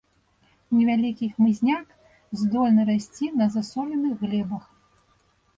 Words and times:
Невялікі 0.77 1.27
хмызняк, 1.33 1.85
здольны 2.41 2.81
расці 2.91 3.29
на 3.43 3.49
засоленых 3.57 4.13
глебах. 4.23 4.65